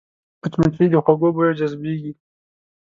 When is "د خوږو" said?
0.91-1.29